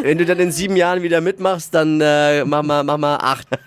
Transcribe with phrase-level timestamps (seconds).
[0.00, 3.48] Wenn du dann in sieben Jahren wieder mitmachst, dann äh, mach, mal, mach mal acht.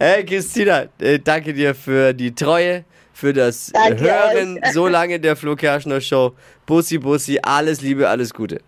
[0.00, 5.34] Hey Christina, äh, danke dir für die Treue, für das Danke Hören so lange der
[5.34, 6.34] Flo Kerschner Show.
[6.66, 8.60] Bussi, Bussi, alles Liebe, alles Gute.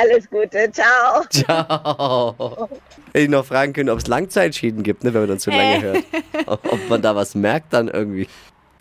[0.00, 0.70] Alles Gute.
[0.72, 1.24] Ciao.
[1.30, 2.68] Ciao.
[3.08, 5.82] Hätte ich noch fragen können, ob es Langzeitschäden gibt, ne, wenn man dann zu lange
[5.82, 6.04] hört.
[6.46, 8.26] Ob man da was merkt dann irgendwie.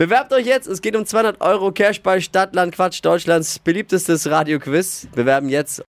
[0.01, 5.07] Bewerbt euch jetzt, es geht um 200 Euro Cash bei Stadtland Quatsch, Deutschlands beliebtestes Radioquiz.
[5.13, 5.83] Bewerben jetzt